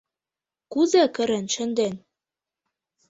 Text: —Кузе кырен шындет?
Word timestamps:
—Кузе 0.71 1.03
кырен 1.15 1.45
шындет? 1.53 1.95